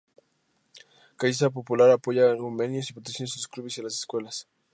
[1.19, 4.47] Caixa Popular apoya con convenios y patrocinios a los clubes y a las escuelas.